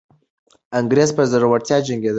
انګریزان 0.79 1.15
په 1.17 1.23
زړورتیا 1.31 1.77
جنګېدلي 1.87 2.07
دي. 2.07 2.09